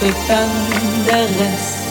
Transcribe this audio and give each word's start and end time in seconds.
Knospe, 0.00 0.14
der 1.06 1.24
Rest. 1.24 1.86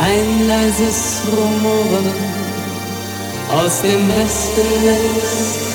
Ein 0.00 0.48
leises 0.48 1.22
Rumoren 1.30 2.12
aus 3.50 3.82
dem 3.82 4.08
Westen 4.08 4.84
lässt. 4.84 5.74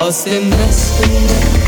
aus 0.00 0.24
dem 0.24 0.50
Westen. 0.50 1.61